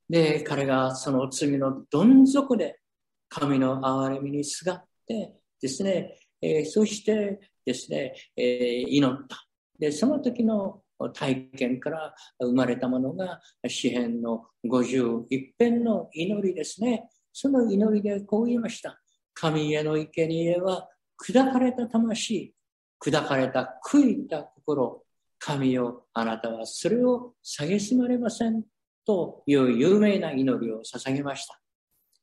[0.10, 2.80] で、彼がその罪のどん底で
[3.28, 9.46] 神の憐れみにすがってですね、えー、そしてですね、えー、祈った。
[9.78, 10.82] で、その時の
[11.14, 15.26] 体験から生まれたものが詩篇の51
[15.60, 17.10] 編の祈りですね。
[17.34, 19.03] その祈りでこう言いました。
[19.34, 22.54] 神への生贄は砕かれた魂、
[23.02, 25.04] 砕かれた悔いた心、
[25.40, 28.64] 神よ、あなたはそれを蔑まれません
[29.06, 31.48] という有名な祈りを捧げまし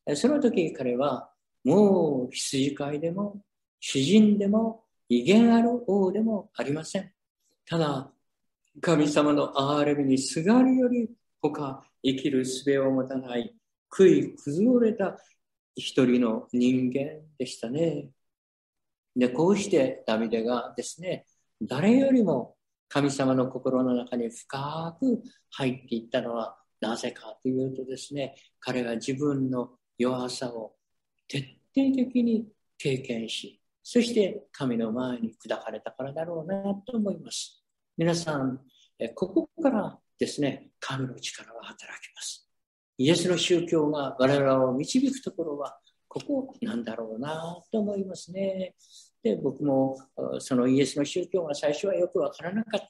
[0.06, 0.16] た。
[0.16, 1.30] その時彼は、
[1.64, 3.42] もう羊飼いでも、
[3.80, 7.12] 詩人でも、威厳ある王でもありません。
[7.66, 8.10] ただ、
[8.80, 11.10] 神様の憐れみにすがるより
[11.42, 13.54] 他生きる術を持たない
[13.90, 15.18] 悔い崩れた
[15.80, 18.10] 一人の人間でしたね。
[19.16, 21.26] で、こうしてダビデがですね、
[21.60, 22.56] 誰よりも
[22.88, 30.74] 神様の心の中に深く入っていったのはなぜかというとですね、彼が自分の弱さを
[31.28, 31.38] 徹
[31.74, 37.64] 底的に経験し、そして神の前に砕かれたからだろうなと思います。
[37.96, 38.60] 皆さん、
[39.14, 42.39] ここからですね、神の力が働きます。
[43.00, 48.74] イエスの宗教が我々を導くところは、ここなんだろうなと思いますね。
[49.22, 49.96] で、僕も
[50.38, 52.88] そのイエスの宗教が最初はよくわからなかった。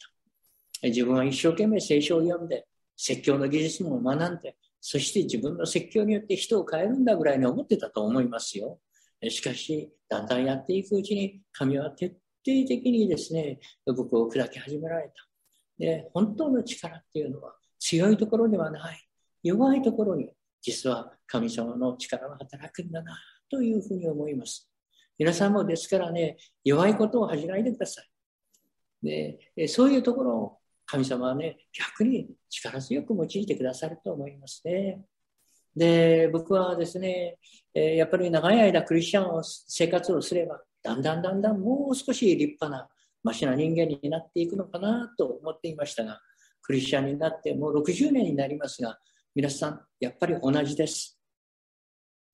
[0.88, 8.80] 自分は一生懸命聖書を読んで、説教の技術も学んで、そして自分の説教によって人を変えるんだぐらいに思ってたと思いますよ。
[9.28, 12.18] しかし、だんだんやっていくうちに、神は徹底
[12.66, 15.14] 的にですね、僕を砕き始められた。
[15.78, 19.06] で、本当の力っていうのは強いところではない。
[19.42, 20.30] 弱いところに
[20.62, 23.18] 実は神様の力が働くんだな
[23.50, 24.70] というふうに思います。
[25.18, 28.06] 皆さんもですからね、弱いことを恥じないでください。
[29.02, 35.04] でそういうところを神様はね、逆に力強く用いてくださると思いますね。
[35.74, 37.38] で、僕はですね、
[37.72, 42.88] やっぱり長い間クリスチャンを生活をすれば、だんだんだんだんもう少し立派な、
[43.22, 46.20] ましな人間になっていくのかなと思っていましたが、
[46.62, 48.98] クリスチャンになってもう60年になりますが、
[49.32, 51.16] 皆さん、やっぱり同じです。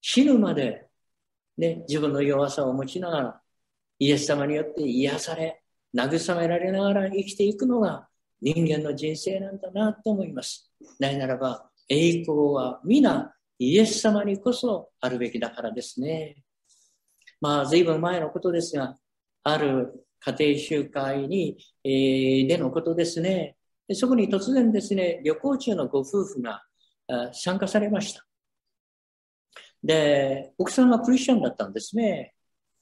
[0.00, 0.86] 死ぬまで、
[1.58, 3.40] ね、自分の弱さを持ちながら、
[3.98, 5.62] イエス様によって癒され、
[5.94, 8.08] 慰められながら生きていくのが
[8.40, 10.72] 人間の人生なんだなと思います。
[10.98, 16.36] ないならば、栄光は皆イエス様にこそあるべきだからですね。
[17.42, 18.96] まあ、随分前のことですが、
[19.42, 23.56] ある家庭集会に、えー、でのことですね。
[23.92, 26.65] そこに突然ですね、旅行中のご夫婦が
[27.32, 28.26] 参加されました。
[29.82, 32.34] で、奥さんはクリスチャンだったんですね。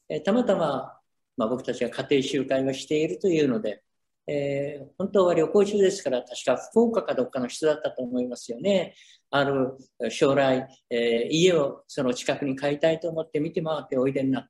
[0.09, 0.99] えたまたま、
[1.37, 3.83] まあ、僕たちが家庭集会をしているというので、
[4.27, 8.95] えー、本当は旅行中ですから、確か福岡かどっかの人だったと思いますよね。
[9.31, 9.77] ある
[10.11, 14.49] 将来、えー、家をその近くに買いたいと思って見て回っておいでになった。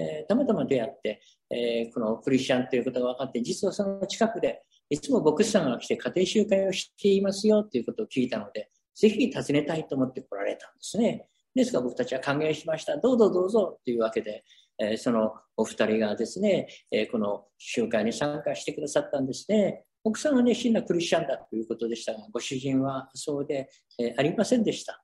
[0.00, 11.28] えー、たまたま出会って、えこのクリスチャンということが分かって、実はその近くで、いつも牧師さんが来て家庭集会をしていますよということを聞いたので、ぜひ訪ねたいと思って来られたんですね。
[11.54, 12.96] ですから僕たちは歓迎しました。
[12.96, 14.44] どうぞどうぞというわけで、
[14.78, 19.84] えそのお二人がですね、えこの集会に参加してくださったんですね。
[20.04, 23.68] 奥さんは熱心なクリスチャンだということでしたが、ご主人はそうで、
[23.98, 25.02] えありませんでした。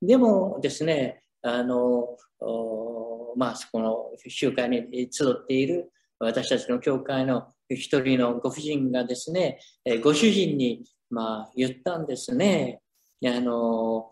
[0.00, 2.16] でもですね、あの、
[3.36, 12.80] まあ、そこの集会に集っている私たちの教会の一人のご婦人がですね、えご主人に、まあ、言ったんですね。
[13.28, 14.10] あの、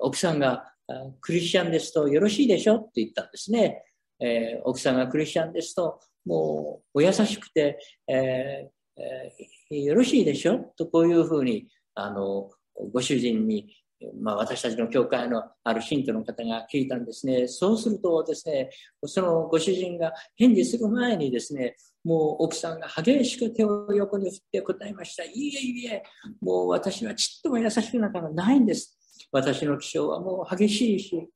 [0.00, 0.72] 奥さんが
[1.20, 3.84] クリスチャンですとよろしいでしょって言ったんですね。
[4.20, 7.78] えー、奥さんがクリスチャンですと、もうお優しくて、
[8.08, 12.50] えーえー、よろしいでしょとこういうふうに、あの、
[12.92, 13.74] ご主人に、
[14.20, 17.48] まあ、私たちの教会のある信徒の方が聞いたんですね。
[17.48, 18.70] そうするとですね、
[19.04, 21.76] そのご主人が返事する前にですね、
[22.08, 25.24] もう奥さんが激しく手を横に振って答えました。
[25.24, 26.02] いいえいいえ、
[26.40, 28.98] もう私はちっとも優しくなんかないんです。
[29.30, 31.28] 私の気性はもう激しいし、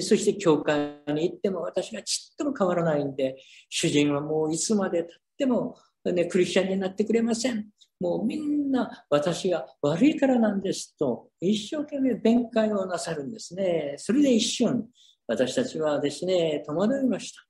[0.00, 7.66] そして教会に行っても私がちっとも変わらないんで、主人はもういつまで経っても、ね、クリスチャンになってくれません。
[7.98, 13.94] もうみんな私が悪いからなんですと、一生懸命弁解をなさるんですね。
[13.96, 14.86] それで一瞬、
[15.26, 17.49] 私たちはですね、戸惑いました。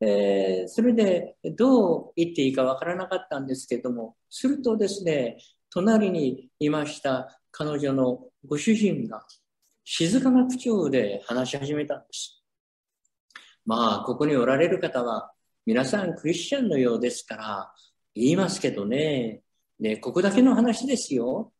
[0.00, 5.38] えー、それでどう言っていいかわからなかったんですけども、するとですね、
[5.70, 9.24] 隣にいました彼女のご主人が
[9.84, 12.42] 静かな口調で話し始めたんです。
[13.64, 15.32] まあ、ここにおられる方は、
[15.64, 17.72] 皆さんクリスチャンのようですから、
[18.14, 19.42] 言いますけどね、
[19.78, 21.52] ね、ここだけの話ですよ。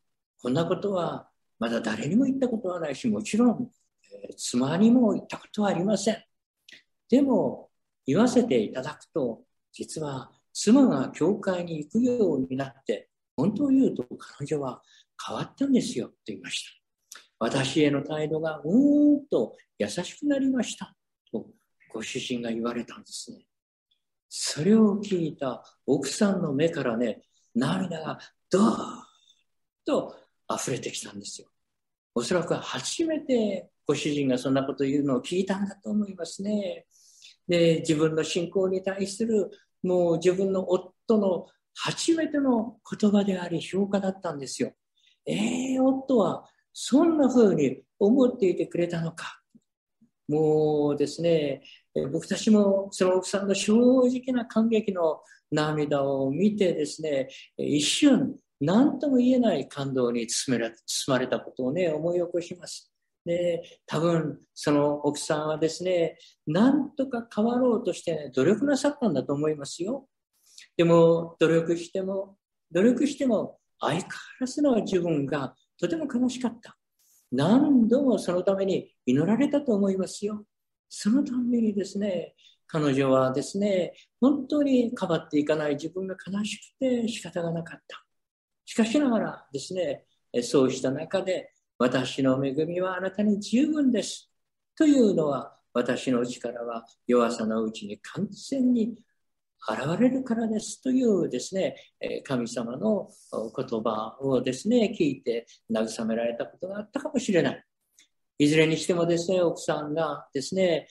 [0.42, 1.28] こんなことは、
[1.58, 3.70] まだ誰にも言ったことはないし、もちろん、
[4.12, 6.22] えー、妻にも言ったことはありません。
[7.08, 7.70] でも、
[8.06, 9.42] 言わせていただくと、
[9.72, 14.82] 実は、妻が教会に行くようになって、本当を言うと彼女は
[15.26, 16.70] 変わったんですよ、と言いました。
[17.38, 20.94] 私への態度がうーんと優しくなりました
[21.30, 21.46] と
[21.92, 23.44] ご主人が言われたんですね。
[24.28, 27.22] それを聞いた奥さんの目からね、
[27.54, 28.18] 涙が
[28.50, 28.76] ドーッ
[29.84, 30.16] と
[30.50, 31.48] 溢れてきたんですよ。
[32.14, 36.86] おそらく初めてご主人がそんなこと言うのを聞いたんだと思いますね。
[37.48, 39.50] で、自分の信仰に対する
[39.82, 44.72] もう自分の夫の初めての言葉であり評価だったんですよ。
[45.26, 49.40] えー、夫はそんな風に思っていてくれたのか。
[50.28, 51.62] もうですね、
[52.12, 55.20] 僕たちもその奥さんの正直な感激の
[55.50, 60.58] 涙を見てですね、一瞬何とも言えない感動に包
[61.08, 62.92] まれたことをね、思い起こします。
[63.26, 66.16] で、多分その奥さんはですね、
[66.46, 70.08] なんとか変わろうとして、努力なさったんだと思いますよ。
[70.76, 72.38] でも、努力しても、
[72.70, 74.08] 努力しても、相変わ
[74.40, 76.78] らずの自分がとても悲しかった。
[77.32, 80.44] 何度もそのために祈られたと思いますよ。
[80.88, 82.34] そのためにですね、
[82.68, 88.04] 彼女はですね、本当に変わっていかない自分が悲しくて仕方がなかった。
[88.64, 90.06] しかしながらですね、
[90.42, 94.30] そうした中で、私の恵みはあなたに十分です。
[94.76, 98.96] というのは、私の力は弱さのうちに完全に
[99.68, 101.76] 現れるからですというですね、
[102.24, 107.64] 神様の言葉をですね、聞いて慰められたことがあったかもしれない。
[108.38, 110.88] いずれにしてもですね、奥さんがですね、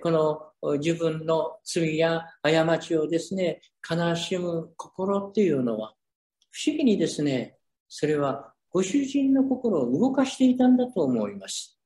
[0.00, 5.94] この自分の罪や過ちをですね、悲しむ心っていうのは、
[6.52, 7.56] 不思議にですね、
[7.88, 11.78] それはご主人の心を動かしていたんだと思います。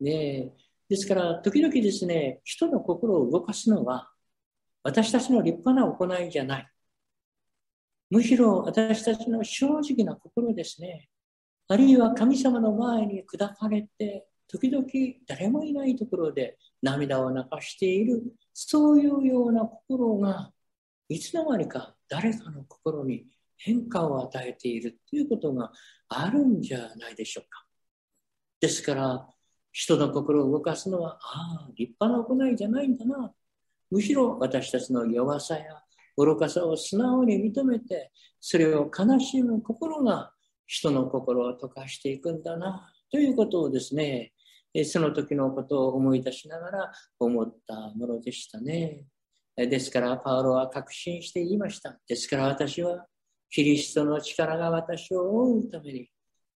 [0.00, 0.52] ね
[0.88, 4.10] ですから、時々ですね、人の心を動かすのは、
[4.82, 6.68] 私たちの立派な行いじゃない。
[8.08, 11.08] むしろ私たちの正直な心ですね。
[11.68, 14.86] あるいは神様の前に砕かれて、時々
[15.26, 18.22] 誰もいないところで涙を流している、
[18.54, 20.52] そういうような心が、
[21.08, 23.26] いつの間にか誰かの心に
[23.58, 25.72] 変化を与えているということが
[26.08, 27.64] あるんじゃないでしょうか。
[28.60, 29.28] ですから、
[29.72, 33.32] 人の心を動かすのは、ああ、立派な行いじゃないんだな。
[33.90, 35.82] むしろ私たちの弱さや
[36.16, 40.32] 愚かさを素直に認めて、それを悲しむ心が
[40.66, 44.32] 人の心を溶かしていくんだな、ということをですね、
[44.84, 49.06] その時のことを思い出しながら思ったものでしたね。
[49.56, 51.98] ですから、パウロは確信して言いました。
[52.06, 53.06] ですから私は
[53.56, 56.10] キリストの力が私を覆うために、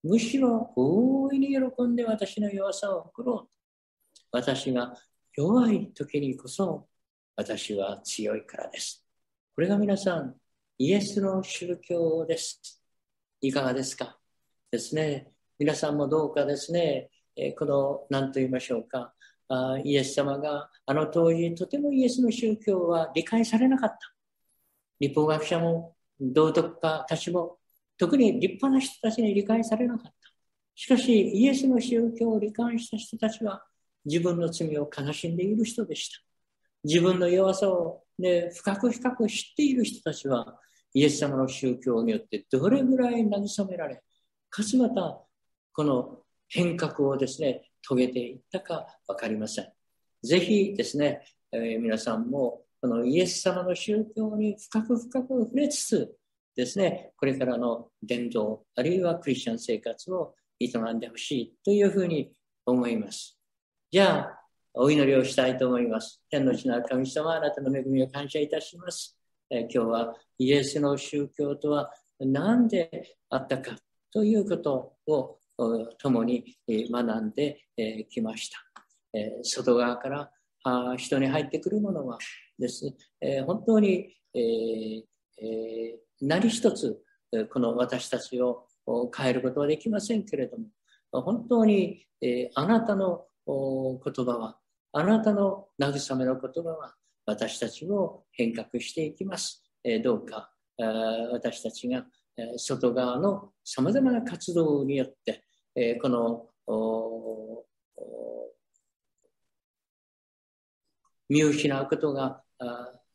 [0.04, 4.20] むしろ大いに喜んで私の弱さを送ろう。
[4.34, 4.94] 私が
[5.34, 6.90] 弱い時にこそ
[7.38, 9.08] 私は強いからです。
[9.56, 10.36] これが皆さん、
[10.78, 12.84] イエスの宗教です。
[13.40, 14.18] いかがですか？
[14.70, 15.32] ですね。
[15.58, 17.10] 皆さんもどうかですね、
[17.58, 19.14] この、何と言いましょうか、
[19.86, 23.98] イエス様があの当時とてもイエスの宗教は理解されなかった。
[25.00, 27.58] 立法学者も道徳家たちも
[27.98, 30.14] 特に立派な人たちに理解されなかった。
[30.76, 33.64] しかし、イエスの宗教を理解した人たちは
[34.06, 36.24] 自分の罪を悲しんでいる人でした。
[36.84, 40.58] 自分の弱さを、ね、深く深く知っている人たちは、
[40.94, 44.02] イエス様の宗教によってどれぐらい慰められ、
[44.50, 45.22] かつまた
[45.74, 49.68] この変革をですね、遂げていったか分かりません。
[50.24, 56.16] ぜひですね、えー、皆さんもこのイエス様の宗教に深く深く触れつつ
[56.56, 62.32] ですね、これからの伝道、あるいはクリスチャン生活を営んでほしいというふうに
[62.66, 63.38] 思います。
[63.92, 64.40] じゃあ、
[64.74, 66.22] お祈りをしたいと思います。
[66.30, 69.18] 天の地なる神様、あなたの恵みを感謝いたします。
[69.50, 73.76] え今日はイエスの宗教とは何であったか
[74.12, 75.40] ということを
[75.98, 77.66] 共に学んで
[78.10, 78.58] きました。
[79.44, 80.32] 外側から
[80.64, 82.18] あ人に入ってくるものは
[82.58, 85.04] です、え本当に、えー
[85.42, 87.02] えー、何一つ
[87.52, 88.68] この私たちを
[89.16, 90.66] 変えることはできませんけれども
[91.22, 94.58] 本当に、えー、あなたの言葉は
[94.94, 96.96] あなたの慰めの言葉は
[97.26, 99.64] 私たちを変革していきます。
[99.84, 100.52] えー、どうか
[101.32, 102.06] 私たちが
[102.58, 105.44] 外側のさまざまな活動によって、
[105.76, 106.48] えー、この
[111.30, 112.42] 見失うことが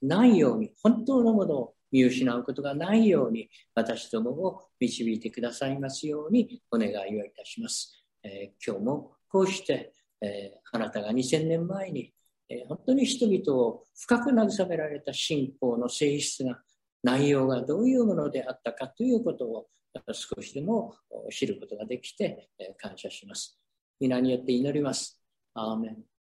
[0.01, 8.05] ないように、本当のものを見失うことがないように、私どもを導いてくださいますようにお願いをいたします。
[8.23, 12.13] えー、今日もこうして、えー、あなたが2000年前に、
[12.49, 16.59] えー、本当に人々を深く慰められた信仰の性質が、
[17.03, 19.67] 内容がどういうものであったかということを
[20.13, 20.95] 少しでも
[21.31, 22.49] 知ることができて、
[22.79, 23.59] 感謝します。
[24.01, 25.21] 皆によって祈ります。
[25.53, 26.14] アーメン